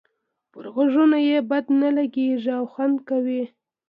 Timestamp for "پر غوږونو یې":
0.51-1.37